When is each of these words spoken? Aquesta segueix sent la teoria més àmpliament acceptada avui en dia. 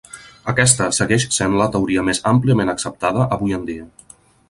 Aquesta 0.53 0.87
segueix 0.99 1.27
sent 1.37 1.59
la 1.61 1.69
teoria 1.77 2.07
més 2.09 2.25
àmpliament 2.33 2.75
acceptada 2.77 3.31
avui 3.39 3.59
en 3.63 3.73
dia. 3.73 3.91